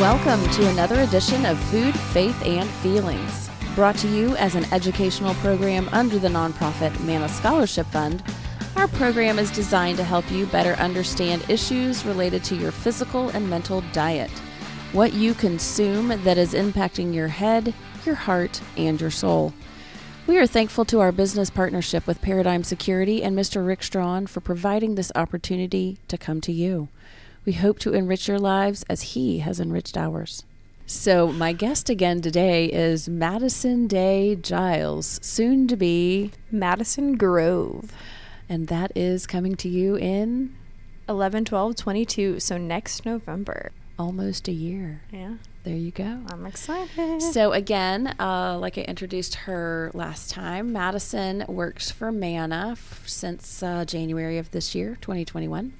[0.00, 5.32] Welcome to another edition of Food, Faith, and Feelings, brought to you as an educational
[5.36, 8.22] program under the nonprofit Mana Scholarship Fund.
[8.76, 13.48] Our program is designed to help you better understand issues related to your physical and
[13.48, 14.30] mental diet,
[14.92, 17.72] what you consume that is impacting your head,
[18.04, 19.54] your heart, and your soul.
[20.26, 23.66] We are thankful to our business partnership with Paradigm Security and Mr.
[23.66, 26.90] Rick Strawn for providing this opportunity to come to you.
[27.46, 30.44] We hope to enrich your lives as he has enriched ours.
[30.84, 37.92] So, my guest again today is Madison Day Giles, soon to be, Madison Grove.
[38.48, 40.54] and that is coming to you in
[41.08, 42.38] 11, 12, 22.
[42.40, 43.70] So next November.
[43.98, 45.02] almost a year.
[45.12, 45.34] Yeah.
[45.64, 46.20] There you go.
[46.30, 47.20] I'm excited.
[47.22, 53.62] So again, uh, like I introduced her last time, Madison works for Mana f- since
[53.62, 55.72] uh, January of this year, 2021,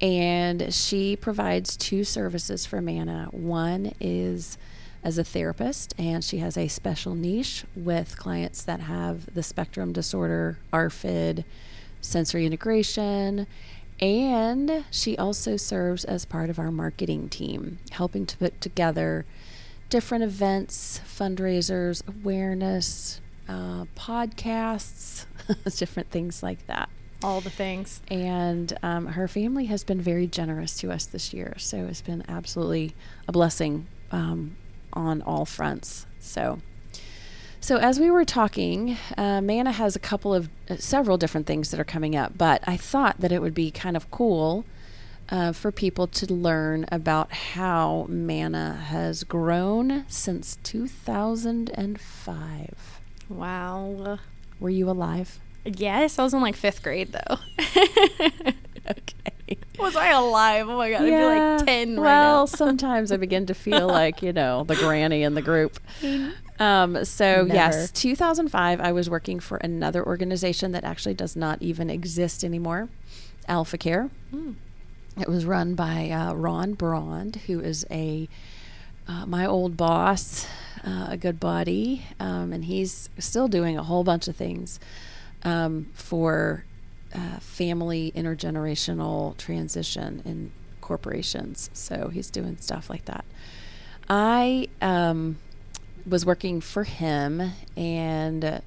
[0.00, 3.28] and she provides two services for Mana.
[3.32, 4.56] One is
[5.02, 9.92] as a therapist, and she has a special niche with clients that have the spectrum
[9.92, 11.44] disorder, ARFID,
[12.00, 13.46] sensory integration.
[14.00, 19.26] And she also serves as part of our marketing team, helping to put together
[19.90, 25.26] different events, fundraisers, awareness, uh, podcasts,
[25.78, 26.88] different things like that.
[27.22, 28.00] All the things.
[28.10, 31.54] And um, her family has been very generous to us this year.
[31.58, 32.94] So it's been absolutely
[33.28, 34.56] a blessing um,
[34.92, 36.06] on all fronts.
[36.18, 36.60] So.
[37.62, 41.70] So as we were talking, uh, Mana has a couple of uh, several different things
[41.70, 44.64] that are coming up, but I thought that it would be kind of cool
[45.28, 53.00] uh, for people to learn about how Mana has grown since 2005.
[53.28, 54.18] Wow.
[54.58, 55.38] Were you alive?
[55.64, 57.36] Yes, I was in like fifth grade though.
[58.90, 59.58] Okay.
[59.78, 60.68] was I alive?
[60.68, 62.44] Oh my god, I'd be like 10 right well, now.
[62.46, 65.78] sometimes I begin to feel like, you know, the granny in the group.
[66.60, 67.54] Um, so, Never.
[67.54, 72.90] yes, 2005, I was working for another organization that actually does not even exist anymore
[73.48, 74.10] Alpha Care.
[74.30, 74.52] Hmm.
[75.18, 78.28] It was run by uh, Ron Brond, who is a
[79.08, 80.46] uh, my old boss,
[80.84, 84.78] uh, a good buddy, um, and he's still doing a whole bunch of things
[85.44, 86.64] um, for
[87.14, 91.70] uh, family intergenerational transition in corporations.
[91.72, 93.24] So he's doing stuff like that.
[94.08, 95.38] I um,
[96.06, 98.62] was working for him, and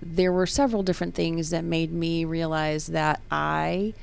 [0.00, 3.94] there were several different things that made me realize that I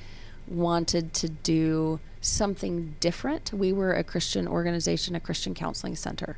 [0.48, 3.54] wanted to do something different.
[3.54, 6.38] We were a Christian organization, a Christian counseling center.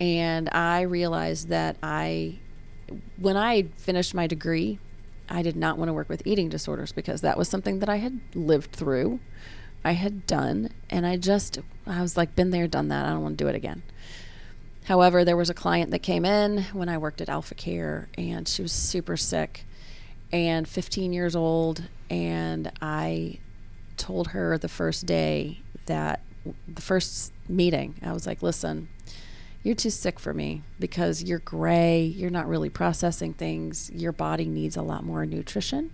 [0.00, 2.38] And I realized that I,
[3.16, 4.78] when I finished my degree,
[5.28, 7.96] I did not want to work with eating disorders because that was something that I
[7.96, 9.20] had lived through,
[9.84, 13.06] I had done, and I just, I was like, been there, done that.
[13.06, 13.82] I don't want to do it again.
[14.84, 18.46] However, there was a client that came in when I worked at Alpha Care, and
[18.46, 19.64] she was super sick
[20.32, 21.84] and 15 years old.
[22.10, 23.38] And I
[23.96, 26.20] told her the first day that
[26.68, 28.88] the first meeting, I was like, listen,
[29.64, 34.44] you're too sick for me because you're gray, you're not really processing things, your body
[34.44, 35.90] needs a lot more nutrition,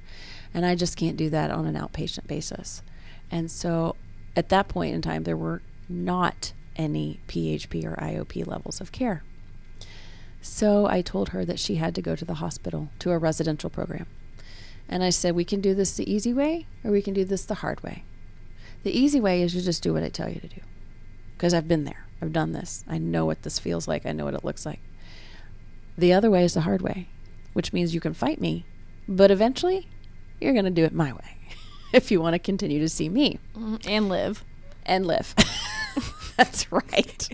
[0.52, 2.82] and I just can't do that on an outpatient basis.
[3.30, 3.94] And so
[4.34, 9.22] at that point in time, there were not any PHP or IOP levels of care.
[10.42, 13.70] So I told her that she had to go to the hospital to a residential
[13.70, 14.06] program.
[14.88, 17.44] And I said, we can do this the easy way or we can do this
[17.44, 18.02] the hard way.
[18.82, 20.62] The easy way is you just do what I tell you to do
[21.36, 22.06] because I've been there.
[22.22, 22.84] I've done this.
[22.88, 24.04] I know what this feels like.
[24.06, 24.80] I know what it looks like.
[25.96, 27.08] The other way is the hard way,
[27.52, 28.64] which means you can fight me,
[29.08, 29.88] but eventually
[30.40, 31.36] you're going to do it my way
[31.92, 34.44] if you want to continue to see me Mm, and live.
[34.86, 35.34] and live.
[36.36, 37.28] That's right.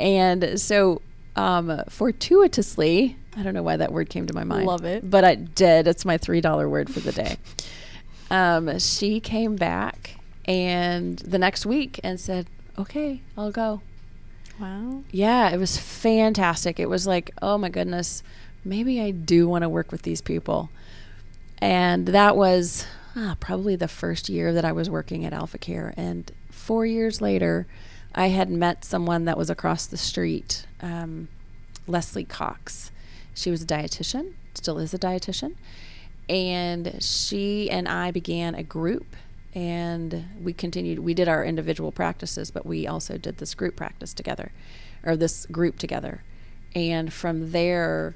[0.00, 1.02] And so,
[1.36, 4.66] um, fortuitously, I don't know why that word came to my mind.
[4.66, 5.08] Love it.
[5.08, 5.86] But I did.
[5.86, 7.36] It's my $3 word for the day.
[8.30, 10.16] Um, she came back
[10.46, 12.46] and the next week and said,
[12.80, 13.80] okay, I'll go.
[14.58, 15.02] Wow.
[15.10, 16.78] Yeah, it was fantastic.
[16.78, 18.22] It was like, oh my goodness,
[18.64, 20.70] maybe I do want to work with these people.
[21.58, 22.86] And that was
[23.16, 25.94] ah, probably the first year that I was working at Alpha Care.
[25.96, 27.66] And four years later,
[28.14, 31.28] I had met someone that was across the street, um,
[31.86, 32.90] Leslie Cox.
[33.34, 35.54] She was a dietitian, still is a dietitian.
[36.28, 39.16] And she and I began a group
[39.54, 44.14] and we continued we did our individual practices but we also did this group practice
[44.14, 44.52] together
[45.04, 46.22] or this group together
[46.74, 48.14] and from there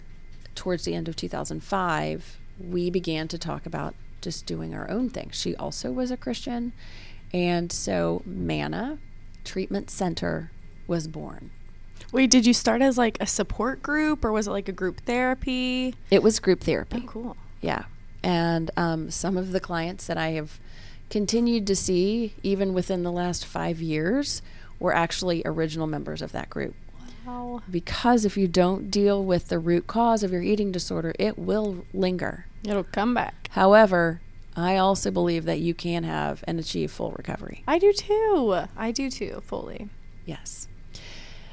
[0.55, 5.29] towards the end of 2005 we began to talk about just doing our own thing
[5.33, 6.73] she also was a christian
[7.33, 8.99] and so mana
[9.45, 10.51] treatment center
[10.87, 11.51] was born.
[12.13, 15.01] Wait, did you start as like a support group or was it like a group
[15.05, 15.95] therapy?
[16.11, 17.03] It was group therapy.
[17.05, 17.37] Oh, cool.
[17.61, 17.85] Yeah.
[18.23, 20.61] And um, some of the clients that I have
[21.11, 24.43] continued to see, even within the last five years,
[24.79, 26.75] were actually original members of that group.
[27.27, 27.63] Wow.
[27.71, 31.85] Because if you don't deal with the root cause of your eating disorder, it will
[31.95, 32.47] linger.
[32.65, 33.49] It'll come back.
[33.53, 34.21] However,
[34.57, 37.65] I also believe that you can have and achieve full recovery.
[37.67, 38.65] I do too.
[38.77, 39.89] I do too, fully.
[40.27, 40.69] Yes.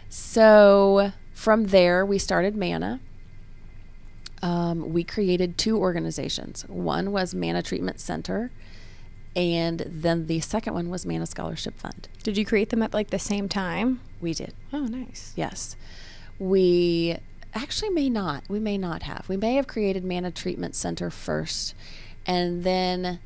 [0.09, 2.99] So from there, we started Mana.
[4.43, 6.63] Um, we created two organizations.
[6.67, 8.51] One was Mana Treatment Center,
[9.35, 12.09] and then the second one was Mana Scholarship Fund.
[12.23, 14.01] Did you create them at like the same time?
[14.19, 14.53] We did.
[14.73, 15.33] Oh, nice.
[15.35, 15.75] Yes.
[16.37, 17.17] We
[17.53, 18.43] actually may not.
[18.49, 19.27] We may not have.
[19.29, 21.75] We may have created Mana Treatment Center first,
[22.25, 23.19] and then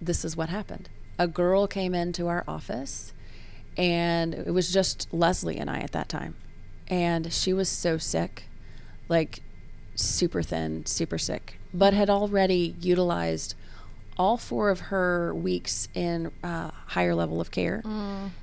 [0.00, 0.88] this is what happened.
[1.18, 3.12] A girl came into our office,
[3.76, 6.36] and it was just Leslie and I at that time.
[6.88, 8.44] And she was so sick,
[9.08, 9.40] like
[9.94, 13.54] super thin, super sick, but had already utilized
[14.18, 17.82] all four of her weeks in uh, higher level of care.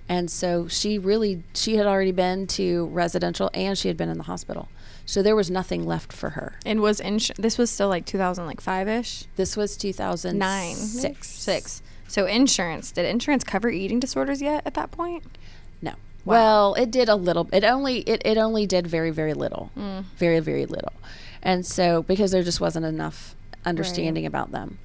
[0.08, 4.18] And so she really, she had already been to residential and she had been in
[4.18, 4.70] the hospital.
[5.06, 6.60] So there was nothing left for her.
[6.66, 9.26] And was ins- this was still like 2005 ish?
[9.36, 10.34] This was 2006.
[10.40, 10.76] Nine.
[11.22, 11.82] Six.
[12.08, 12.92] So insurance.
[12.92, 15.24] Did insurance cover eating disorders yet at that point?
[15.82, 15.92] No.
[15.92, 15.96] wow.
[16.26, 17.50] Well, it did a little.
[17.52, 19.72] It only it, it only did very very little,
[20.18, 20.94] very very little,
[21.42, 23.36] and so because there just wasn't enough
[23.66, 24.78] understanding about them.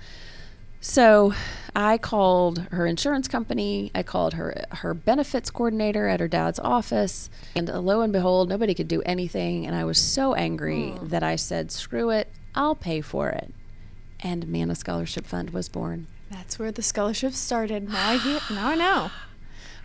[0.80, 1.34] So
[1.74, 3.90] I called her insurance company.
[3.94, 8.74] I called her her benefits coordinator at her dad's office, and lo and behold, nobody
[8.74, 9.66] could do anything.
[9.66, 13.52] And I was so angry that I said, "Screw it, I'll pay for it."
[14.20, 16.06] And Mana Scholarship Fund was born.
[16.30, 17.88] That's where the scholarship started.
[17.88, 18.40] Now I hear.
[18.50, 19.10] Now I know.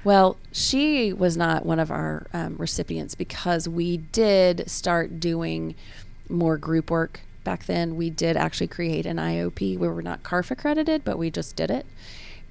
[0.05, 5.75] Well, she was not one of our um, recipients because we did start doing
[6.27, 7.95] more group work back then.
[7.95, 9.77] We did actually create an IOP.
[9.77, 11.85] We were not CARF accredited, but we just did it.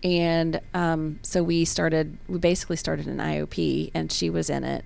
[0.02, 4.84] And um, so we started, we basically started an IOP, and she was in it.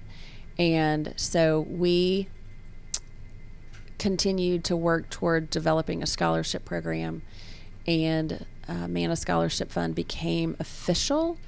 [0.58, 2.28] And so we
[3.98, 7.22] continued to work toward developing a scholarship program,
[7.86, 11.38] and uh, Mana Scholarship Fund became official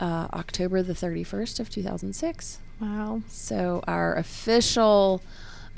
[0.00, 2.58] uh, October the 31st of 2006.
[2.80, 3.22] Wow.
[3.28, 5.22] So our official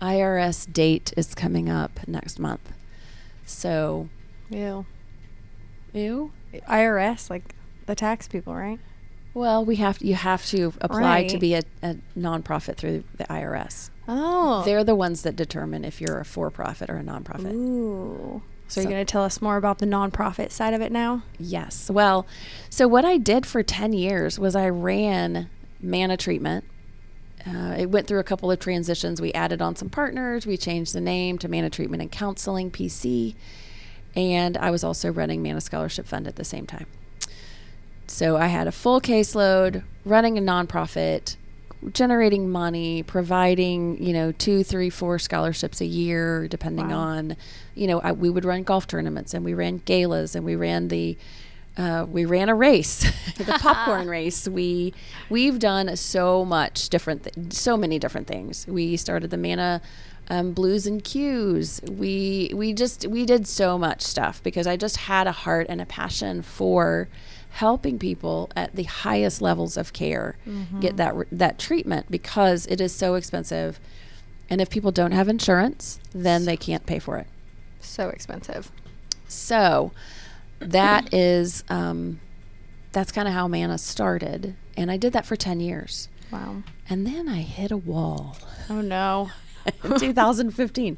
[0.00, 2.72] IRS date is coming up next month.
[3.46, 4.08] So,
[4.50, 4.86] Ew.
[5.92, 6.32] ew.
[6.68, 7.54] IRS, like
[7.86, 8.78] the tax people, right?
[9.34, 13.90] Well, we have you have to apply to be a, a nonprofit through the IRS.
[14.06, 14.62] Oh.
[14.64, 17.52] They're the ones that determine if you're a for-profit or a nonprofit.
[17.52, 18.42] Ooh.
[18.68, 21.22] So, So- you're going to tell us more about the nonprofit side of it now?
[21.38, 21.90] Yes.
[21.90, 22.26] Well,
[22.70, 25.50] so what I did for 10 years was I ran
[25.80, 26.64] Mana Treatment.
[27.46, 29.20] Uh, it went through a couple of transitions.
[29.20, 30.46] We added on some partners.
[30.46, 33.34] We changed the name to Mana Treatment and Counseling, PC.
[34.16, 36.86] And I was also running Mana Scholarship Fund at the same time.
[38.06, 41.36] So I had a full caseload, running a nonprofit,
[41.92, 46.98] generating money, providing, you know, two, three, four scholarships a year, depending Wow.
[46.98, 47.36] on,
[47.74, 50.88] you know, I, we would run golf tournaments and we ran galas and we ran
[50.88, 51.18] the,
[51.76, 53.00] uh, we ran a race,
[53.36, 54.46] the popcorn race.
[54.48, 54.94] We,
[55.28, 58.66] we've done so much different, th- so many different things.
[58.66, 59.80] We started the Mana
[60.30, 61.80] um, Blues and Cues.
[61.90, 65.80] We, we just, we did so much stuff because I just had a heart and
[65.80, 67.08] a passion for
[67.50, 70.36] helping people at the highest levels of care
[70.80, 73.78] get that that treatment because it is so expensive
[74.50, 77.28] and if people don't have insurance then they can't pay for it
[77.78, 78.72] So expensive.
[79.28, 79.92] so
[80.60, 82.20] that is um,
[82.92, 86.62] that's kind of how mana started and i did that for 10 years Wow.
[86.88, 88.36] and then i hit a wall
[88.70, 89.30] Oh, no.
[89.98, 90.96] 2015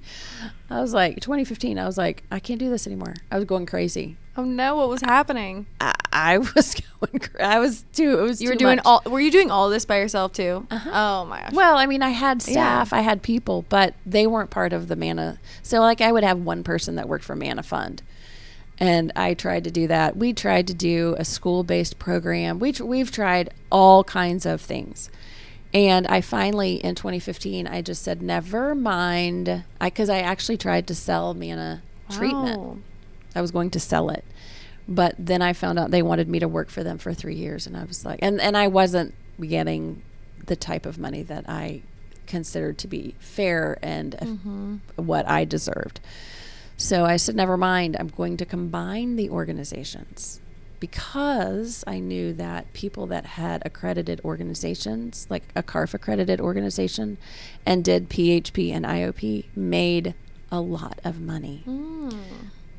[0.70, 3.66] i was like 2015 i was like i can't do this anymore i was going
[3.66, 4.76] crazy Oh, no.
[4.76, 5.64] What was happening?
[5.80, 8.84] i, I was going cra- i was too it was You were too doing much.
[8.84, 10.66] all, were you doing all this by yourself too?
[10.70, 10.90] Uh-huh.
[10.92, 11.52] Oh, my gosh.
[11.54, 12.52] Well, I mean, I had Yeah.
[12.52, 15.38] staff, I had people, but they weren't part of the Mana.
[15.62, 18.02] So, like, I would have one person that worked for Mana Fund,
[18.78, 20.16] and I tried to do that.
[20.16, 22.58] We tried to do a school-based program.
[22.58, 25.10] We tr- we've tried all kinds of things,
[25.72, 30.94] and I finally in 2015 I just said, never mind, because I actually tried to
[30.94, 32.82] sell Mana treatment.
[33.34, 34.24] I was going to sell it.
[34.88, 37.66] But then I found out they wanted me to work for them for three years,
[37.66, 40.02] and I was like, and, and I wasn't getting
[40.46, 41.82] the type of money that I
[42.26, 44.76] considered to be fair and Mm-hmm.
[44.96, 45.98] what I deserved.
[46.76, 47.96] So I said, never mind.
[47.98, 50.40] I'm going to combine the organizations.
[50.78, 57.18] because I knew that people that had accredited organizations, like a CARF accredited organization,
[57.64, 60.14] and did PHP and IOP, made
[60.50, 61.62] a lot of money.
[61.64, 62.10] Hmm.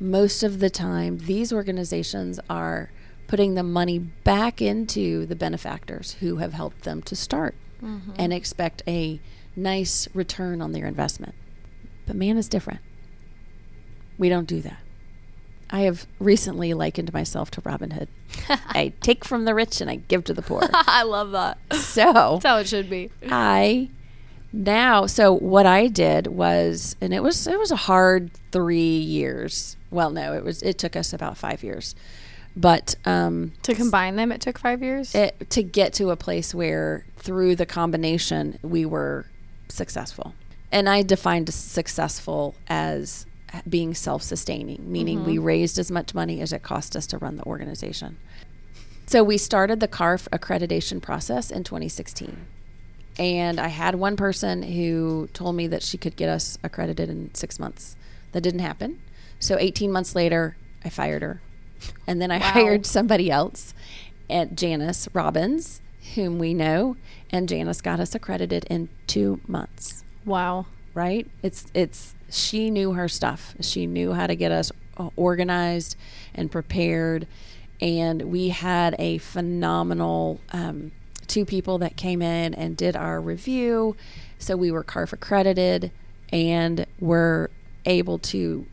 [0.00, 2.90] Most of the time, these organizations are
[3.26, 8.12] putting the money back into the benefactors who have helped them to start mm-hmm.
[8.16, 9.20] and expect a
[9.56, 11.34] nice return on their investment.
[12.06, 12.80] But man is different.
[14.18, 14.78] We don't do that.
[15.70, 18.08] I have recently likened myself to Robin Hood.
[18.48, 20.62] I take from the rich and I give to the poor.
[20.72, 21.58] I love that.
[21.74, 22.02] so
[22.40, 23.10] That's how it should be.
[23.30, 23.90] I
[24.50, 29.76] now so what I did was and it was it was a hard 3 years.
[29.90, 31.94] Well, no, it was it took us about 5 years.
[32.56, 35.14] But um To combine them, it took five years.
[35.14, 39.26] it, to get to a place where through the combination we were
[39.68, 40.32] successful
[40.72, 43.26] and i defined successful as
[43.68, 45.44] being self-sustaining meaning we mm-hmm.
[45.44, 48.16] raised as much money as it cost us to run the organization
[49.06, 52.36] so we started the carf accreditation process in 2016
[53.18, 57.34] and i had one person who told me that she could get us accredited in
[57.34, 57.96] six months
[58.32, 59.00] that didn't happen
[59.40, 61.40] so 18 months later i fired her
[62.06, 62.44] and then i Wow.
[62.52, 63.72] hired somebody else
[64.30, 65.80] at Janice Robbins,
[66.14, 66.96] whom we know,
[67.30, 70.04] and Janice got us accredited in two months.
[70.24, 70.66] wow.
[70.94, 71.28] Right?
[71.42, 73.54] It's it's she knew her stuff.
[73.60, 75.96] She knew how to get us uh, organized
[76.34, 77.26] and prepared,
[77.80, 80.92] and we had a phenomenal um,
[81.26, 83.96] two people that came in and did our review.
[84.38, 85.90] So we were CARF accredited,
[86.32, 87.50] and were
[87.84, 88.66] able to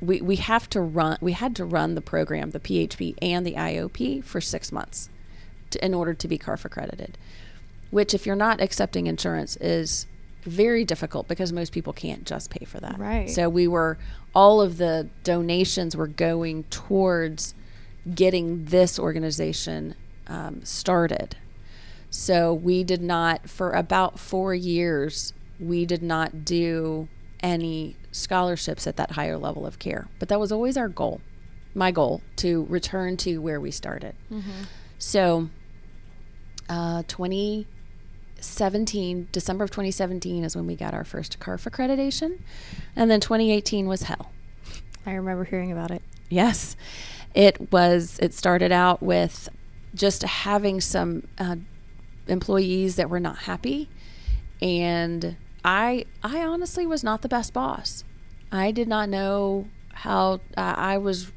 [0.00, 3.54] we, we have to run we had to run the program the php and the
[3.54, 5.08] iop for six months
[5.70, 7.18] to, in order to be carf accredited
[7.90, 10.06] which if you're not accepting insurance is
[10.44, 13.28] very difficult because most people can't just pay for that Right.
[13.28, 13.98] so we were
[14.34, 17.54] all of the donations were going towards
[18.14, 19.94] getting this organization
[20.28, 21.36] um, started
[22.10, 27.06] so we did not, for about four years, we did not do
[27.40, 30.08] any scholarships at that higher level of care.
[30.18, 31.20] But that was always our goal,
[31.74, 34.14] my goal, to return to where we started.
[34.96, 35.50] So,
[36.70, 37.02] uh,
[38.38, 42.38] 2017, December of 2017 is when we got our first CARF accreditation.
[42.94, 44.30] And then 2018 was hell.
[45.04, 46.02] I remember hearing about it.
[46.28, 46.76] Yes,
[47.34, 48.18] it was.
[48.20, 49.48] It started out with
[49.94, 51.56] just having some uh,
[52.26, 53.88] employees that were not happy,
[54.60, 58.04] and I, I honestly was not the best boss.
[58.52, 61.32] I did not know how uh, I was.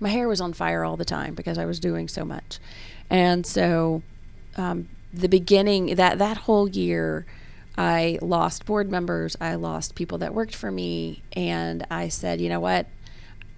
[0.00, 2.58] My hair was on fire all the time because I was doing so much,
[3.08, 4.02] and so
[4.56, 7.26] um, the beginning that that whole year.
[7.76, 9.36] I lost board members.
[9.40, 11.24] I lost people that worked for me.
[11.32, 12.86] And I said, you know what?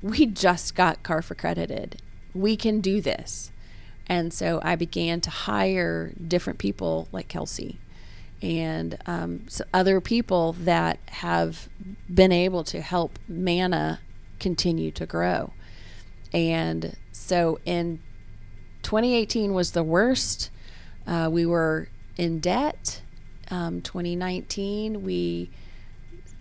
[0.02, 2.00] we just got CARF accredited.
[2.34, 3.50] We can do this.
[4.06, 7.78] And so I began to hire different people like Kelsey
[8.42, 11.68] and um, so other people that have
[12.12, 14.00] been able to help Mana
[14.38, 15.52] continue to grow.
[16.32, 18.00] And so in
[18.82, 20.50] 2018 was the worst.
[21.06, 23.02] Uh, we were in debt.
[23.50, 25.50] Um, 2019, we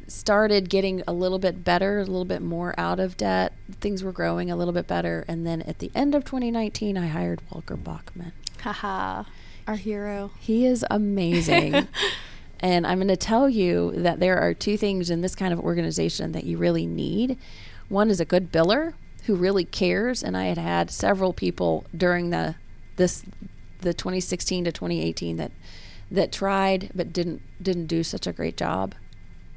[0.08, 3.54] started getting a little bit better, a little bit more out of debt.
[3.80, 5.26] Things were growing a little bit better.
[5.28, 8.32] And then at the end of 2019, I hired Walker Bachman.
[8.62, 9.24] Haha.
[9.68, 10.32] Our hero.
[10.40, 11.88] He is amazing.
[12.60, 15.60] and I'm going to tell you that there are two things in this kind of
[15.60, 17.38] organization that you really need.
[17.90, 18.94] One is a good biller
[19.26, 22.56] who really cares, and I had had several people during the
[22.96, 23.24] this
[23.86, 25.51] the 2016 to 2018 that
[26.12, 28.94] that tried but didn't didn't do such a great job.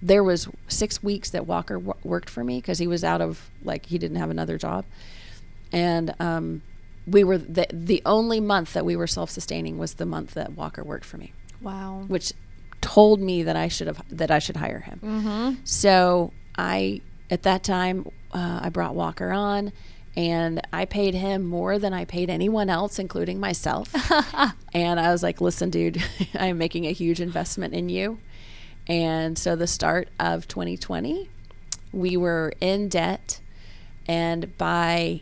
[0.01, 3.51] There was 6 weeks that Walker w- worked for me because he was out of
[3.65, 4.85] like he didn't have another job.
[5.73, 6.63] And um
[7.07, 10.85] we were the the only month that we were self-sustaining was the month that Walker
[10.85, 12.05] worked for me, Wow.
[12.07, 12.33] which
[12.81, 15.01] told me that I should have that I should hire him.
[15.03, 15.55] Mm-hmm.
[15.65, 19.73] So I at that time uh, I brought Walker on,
[20.19, 23.95] and I paid him more than I paid anyone else, including myself.
[24.75, 26.03] and I was like, "Listen, dude,
[26.35, 28.19] I'm making a huge investment in you."
[28.89, 31.31] And so the start of 2020,
[31.93, 33.39] we were in debt,
[34.09, 35.21] and by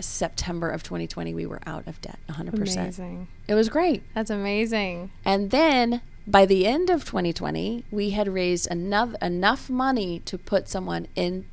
[0.00, 2.54] September of 2020, we were out of debt 100%.
[2.54, 3.28] Amazing.
[3.46, 4.04] It was great.
[4.14, 5.10] That's amazing.
[5.26, 10.66] And then by the end of 2020, we had raised enough enough money to put
[10.66, 11.44] someone in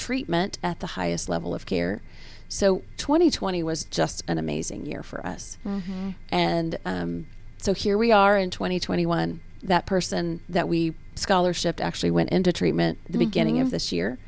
[0.00, 2.02] treatment at the highest level of care.
[2.48, 5.58] So 2020 was just an amazing year for us.
[5.64, 6.10] Mm-hmm.
[6.30, 7.26] And um,
[7.58, 9.40] so here we are in 2021.
[9.62, 14.18] That person that we scholarshiped actually went into treatment the beginning of this year.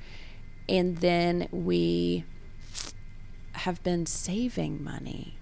[0.68, 2.24] And then we
[3.52, 5.38] have been saving money.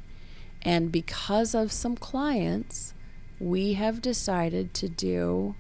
[0.63, 2.95] And because of some clients,
[3.39, 5.55] we have decided to do.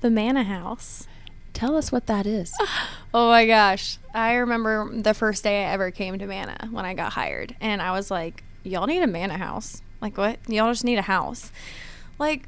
[0.00, 1.06] The Manna House.
[1.52, 2.54] Tell us what that is.
[3.12, 3.98] Oh my gosh.
[4.14, 7.56] I remember the first day I ever came to Mana when I got hired.
[7.60, 9.82] And I was like, y'all need a Mana house.
[10.00, 10.38] Like, what?
[10.46, 11.50] Y'all just need a house.
[12.20, 12.46] Like,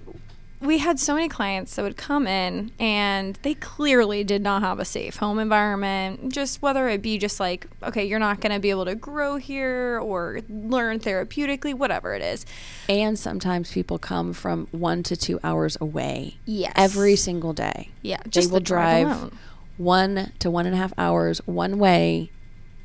[0.63, 4.79] we had so many clients that would come in and they clearly did not have
[4.79, 6.33] a safe home environment.
[6.33, 9.37] Just whether it be just like, okay, you're not going to be able to grow
[9.37, 12.47] here or learn therapeutically, whatever it is.
[12.89, 16.37] And sometimes people come from one to two hours away.
[16.45, 16.73] Yes.
[16.77, 17.91] Every single day.
[18.03, 19.33] Yeah, They just will the drive drive
[19.79, 22.31] one to one and a half hours one way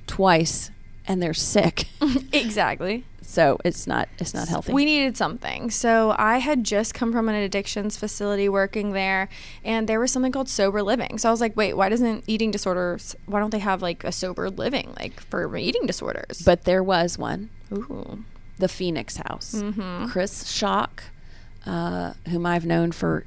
[0.08, 0.72] twice
[1.08, 1.86] and they're sick.
[2.34, 3.06] exactly.
[3.30, 4.72] So it's not it's not healthy.
[4.72, 5.70] We needed something.
[5.70, 9.28] So I had just come from an addictions facility working there,
[9.66, 11.18] and there was something called sober living.
[11.18, 14.14] So I was like, wait, why doesn't eating disorders, why don't they have like a
[14.14, 16.42] sober living, like for eating disorders?
[16.46, 18.24] but there was one, Ooh.
[18.60, 19.56] the Phoenix House.
[19.56, 20.10] Mhm.
[20.10, 21.04] Chris Shock,
[21.66, 23.26] uh, whom I've known for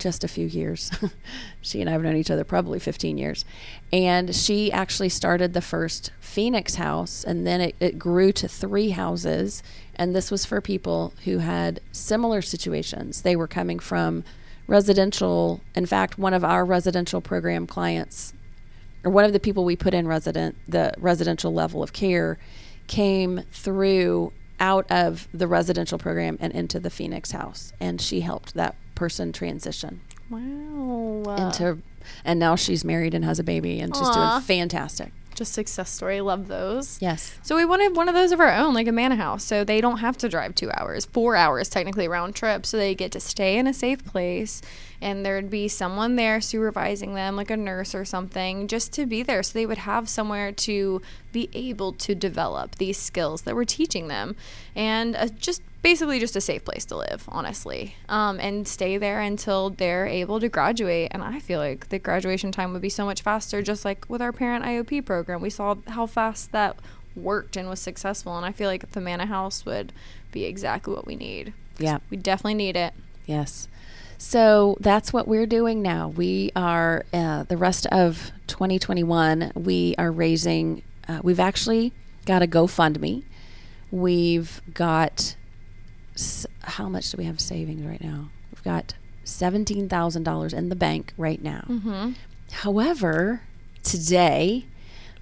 [0.00, 0.90] just a few years.
[1.60, 3.44] she and I have known each other probably 15 years.
[3.92, 8.90] And she actually started the first Phoenix house, and then it, it grew to three
[8.90, 9.62] houses.
[9.94, 13.22] And this was for people who had similar situations.
[13.22, 14.24] They were coming from
[14.66, 15.60] residential.
[15.74, 18.32] In fact, one of our residential program clients,
[19.04, 22.38] or one of the people we put in resident, the residential level of care,
[22.86, 28.54] came through out of the residential program and into the Phoenix house, and she helped
[28.54, 31.34] that person transition Wow.
[31.38, 31.78] into,
[32.22, 34.12] and now she's married and has a baby, and she's Aw.
[34.36, 35.10] doing fantastic.
[35.34, 36.20] just success story.
[36.20, 36.98] Love those.
[37.00, 39.64] Yes, So we wanted one of those of our own, like a Manna house, so
[39.64, 43.10] they don't have to drive two hours, four hours technically round trip, so they get
[43.12, 44.60] to stay in a safe place,
[45.00, 49.22] and there'd be someone there supervising them, like a nurse or something, just to be
[49.22, 51.00] there, so they would have somewhere to
[51.32, 54.36] be able to develop these skills that we're teaching them,
[54.74, 59.20] and uh, just basically just a safe place to live, honestly, um, and stay there
[59.20, 61.08] until they're able to graduate.
[61.12, 64.20] And I feel like the graduation time would be so much faster, just like with
[64.20, 65.40] our parent IOP program.
[65.40, 66.76] We saw how fast that
[67.16, 69.92] worked and was successful, and I feel like the Manna House would
[70.32, 71.52] be exactly what we need.
[71.78, 72.92] yeah, We definitely need it.
[73.26, 73.68] yes.
[74.22, 76.08] So that's what we're doing now.
[76.08, 79.52] We are uh, the rest of 2021.
[79.54, 80.82] We are raising.
[81.10, 81.92] Uh, we've actually
[82.24, 83.24] got a GoFundMe.
[83.90, 85.34] We've got
[86.14, 88.28] s- how much do we have savings right now?
[88.52, 88.94] We've got
[89.24, 91.64] seventeen thousand dollars in the bank right now.
[91.68, 92.12] Mm-hmm.
[92.52, 93.40] However,
[93.82, 94.66] today,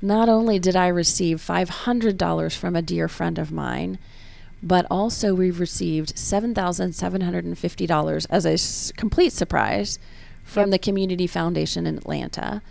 [0.03, 3.99] not only did I receive $500 from a dear friend of mine,
[4.63, 9.99] but also we've received $7,750 as a s- complete surprise
[10.45, 10.71] from Yep.
[10.71, 12.63] the Community Foundation in Atlanta.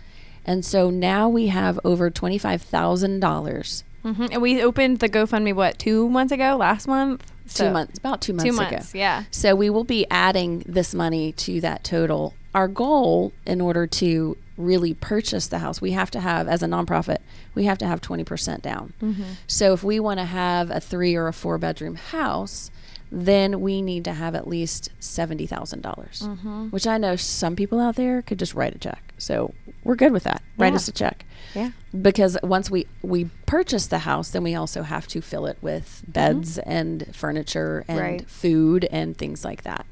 [0.44, 4.26] And so now we have over $25,000 Mm-hmm.
[4.30, 6.56] And we opened the GoFundMe what two months ago?
[6.56, 7.30] Last month?
[7.52, 8.70] two months, about two months Two ago.
[8.70, 8.94] months.
[8.94, 9.24] Yeah.
[9.32, 12.32] So we will be adding this money to that total.
[12.54, 16.66] Our goal, in order to really purchase the house, we have to have, as a
[16.66, 17.18] nonprofit,
[17.56, 18.92] we have to have 20% down.
[19.02, 19.22] Mm-hmm.
[19.48, 22.70] So if we want to have a three or a four bedroom house,
[23.10, 26.66] then we need to have at least $70,000, dollars Mm-hmm.
[26.68, 29.02] which I know some people out there could just write a check.
[29.18, 29.52] So
[29.84, 30.42] we're good with that.
[30.56, 31.70] Write us a check Yeah.
[32.02, 36.02] because once we we purchase the house then we also have to fill it with
[36.08, 38.28] beds and furniture and Right.
[38.30, 39.86] food and things like that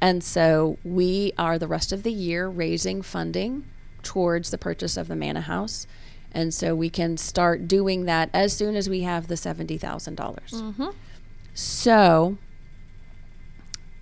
[0.00, 3.64] and so we are the rest of the year raising funding
[4.02, 5.86] towards the purchase of the manor house
[6.32, 9.80] and so we can start doing that as soon as we have the $70000
[10.50, 10.88] Mm-hmm.
[11.54, 12.36] so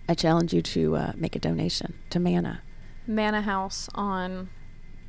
[0.08, 2.60] i challenge you to uh, make a donation to manna
[3.06, 4.50] Manna House on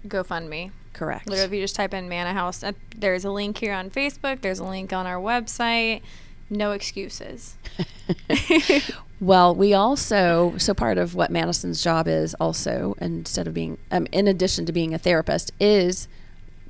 [0.07, 0.71] GoFundMe.
[0.93, 3.89] correct Literally, if you just type in Manna House, uh, there's a link here on
[3.89, 4.41] Facebook.
[4.41, 6.01] There's a link on our website.
[6.49, 7.57] No excuses.
[9.21, 14.07] Well, we also so part of what Madison's job is also instead of being um,
[14.11, 16.07] in addition to being a therapist is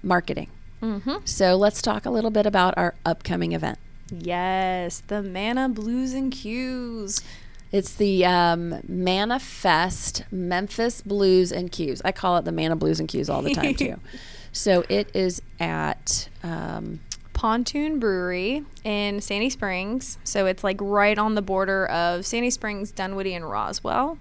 [0.01, 0.49] marketing.
[0.81, 1.17] Mm-hmm.
[1.25, 3.77] So let's talk a little bit about our upcoming event.
[4.11, 7.21] Yes, the Manna Blues and Cues.
[7.71, 12.01] It's the um, Mana Fest Memphis Blues and Cues.
[12.03, 13.95] I call it the Mana Blues and Cues all the time too.
[14.51, 16.99] so it is at um,
[17.33, 20.17] Pontoon Brewery in Sandy Springs.
[20.23, 24.17] So it's like right on the border of Sandy Springs, Dunwoody, and Roswell.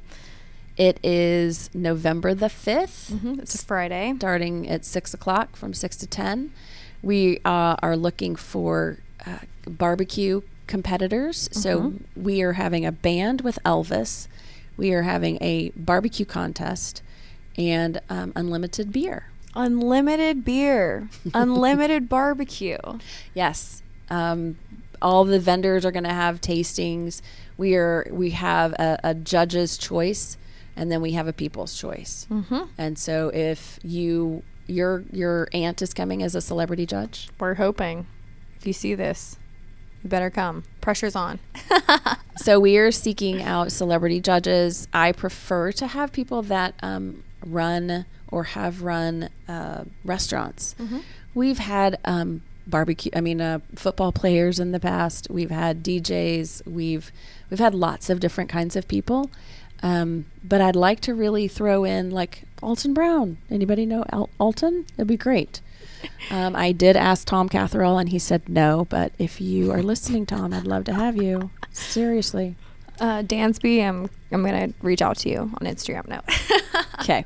[0.77, 3.41] it is November the 5th Mm-hmm.
[3.41, 4.13] It's a Friday.
[4.17, 6.53] starting at six o'clock from six to ten.
[7.03, 11.49] We uh, are looking for uh, barbecue competitors.
[11.53, 12.01] So Mhm.
[12.15, 14.29] we are having a band with Elvis.
[14.77, 17.03] We are having a barbecue contest
[17.57, 19.25] and um, unlimited beer.
[19.57, 22.79] Unlimited beer, unlimited barbecue.
[23.35, 23.83] Yes.
[24.09, 24.57] Um,
[25.03, 27.21] all the vendors are going to have tastings.
[27.57, 30.37] We are we have a, a judge's choice,
[30.77, 32.27] and then we have a people's choice.
[32.31, 32.65] Mm-hmm.
[32.77, 38.07] And so, if you your your aunt is coming as a celebrity judge, We're hoping.
[38.61, 39.39] If you see this,
[40.03, 40.65] you better come.
[40.81, 41.39] Pressure's on.
[42.37, 44.89] so we are seeking out celebrity judges.
[44.93, 50.75] I prefer to have people that um, run or have run uh, restaurants.
[51.35, 53.11] We've had um, barbecue.
[53.15, 55.29] I mean, uh, football players in the past.
[55.31, 56.67] We've had DJs.
[56.67, 57.11] We've
[57.51, 59.31] we've had lots of different kinds of people.
[59.83, 63.39] Um, but I'd like to really throw in like Alton Brown.
[63.51, 64.87] Anybody know Al- Alton?
[64.97, 65.61] It'd be great.
[66.31, 68.87] Um, I did ask Tom Catherall, and he said no.
[68.89, 71.51] But if you are listening, Tom, I'd love to have you.
[71.73, 72.57] Seriously.
[73.01, 76.23] Uh, Dansby, I'm I'm gonna reach out to you on Instagram now.
[77.01, 77.25] Okay.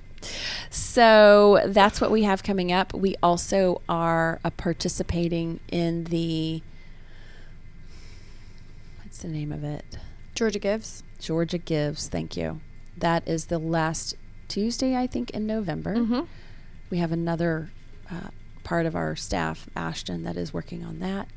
[0.71, 2.95] So that's what we have coming up.
[2.95, 6.63] We also are uh, participating in the
[9.03, 9.99] what's the name of it?
[10.35, 11.03] Georgia gives.
[11.19, 12.09] Georgia Gives.
[12.09, 12.61] Thank you.
[12.97, 14.17] That is the last
[14.49, 15.97] Tuesday, I think, in November.
[15.97, 16.21] Mm-hmm.
[16.91, 17.71] We have another
[18.11, 18.29] uh,
[18.65, 21.29] part of our staff, Ashton, that is working on that.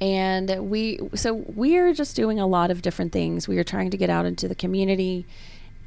[0.00, 3.48] And we, so we're just doing a lot of different things.
[3.48, 5.26] We are trying to get out into the community,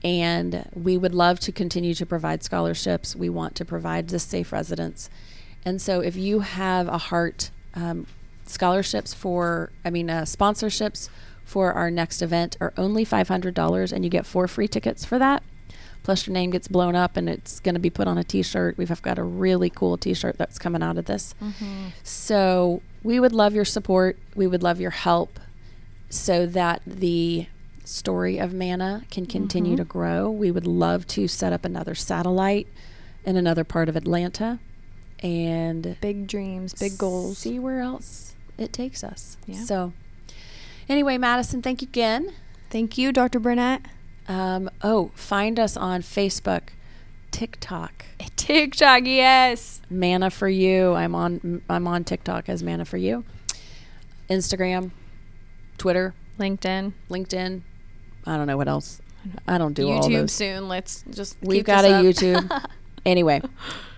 [0.04, 3.16] and we would love to continue to provide scholarships.
[3.16, 5.10] We want to provide the safe residence.
[5.64, 8.08] And so if you have a heart, um,
[8.46, 11.10] scholarships for, I mean, uh, sponsorships
[11.46, 15.44] for our next event are only $500, and you get four free tickets for that
[16.04, 18.78] plus your name gets blown up and it's going to be put on a t-shirt
[18.78, 21.88] we've got a really cool t-shirt that's coming out of this mm-hmm.
[22.04, 25.40] so we would love your support we would love your help
[26.10, 27.48] so that the
[27.84, 29.78] story of mana can continue mm-hmm.
[29.78, 32.68] to grow we would love to set up another satellite
[33.26, 34.60] in another part of atlanta
[35.22, 37.40] and Big dreams, big goals.
[37.40, 39.64] see where else it takes us Yeah.
[39.64, 39.94] so
[40.88, 42.34] anyway madison thank you again
[42.70, 43.40] Thank you, Dr.
[43.40, 43.82] Burnett.
[44.30, 46.70] Um, oh, find us on Facebook,
[47.32, 49.82] TikTok, TikTok, yes.
[49.90, 50.94] Mana for You.
[50.94, 51.64] I'm on.
[51.68, 53.26] I'm on TikTok as Mana for You.
[54.30, 54.92] Instagram,
[55.80, 57.64] Twitter, LinkedIn, LinkedIn.
[58.26, 59.02] I don't know what else.
[59.48, 60.32] I don't do all YouTube those.
[60.32, 60.70] soon.
[60.70, 61.36] Let's just.
[61.42, 62.06] We've got a up.
[62.06, 62.66] YouTube.
[63.06, 63.42] anyway,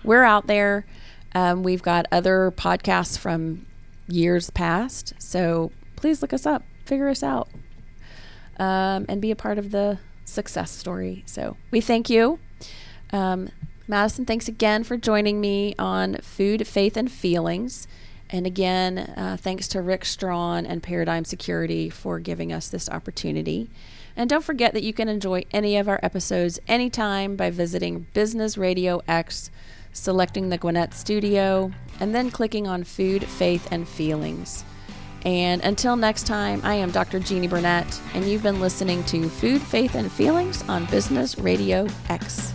[0.02, 0.86] we're out there.
[1.34, 3.66] Um, we've got other podcasts from
[4.08, 5.12] years past.
[5.18, 7.48] So please look us up, figure us out,
[8.58, 9.98] um, and be a part of the
[10.32, 11.22] success story.
[11.26, 12.38] So we thank you.
[13.12, 13.50] Um,
[13.86, 17.86] Madison, thanks again for joining me on Food, Faith, and Feelings.
[18.30, 23.68] And again, uh, thanks to Rick Strawn and Paradigm Security for giving us this opportunity.
[24.16, 28.56] And don't forget that you can enjoy any of our episodes anytime by visiting Business
[28.56, 29.50] Radio X,
[29.92, 34.64] selecting the Gwinnett Studio, and then clicking on Food, Faith, and Feelings.
[35.24, 37.20] And until next time, I am Dr.
[37.20, 42.52] Jeannie Burnett, and you've been listening to Food, Faith, and Feelings on Business Radio X.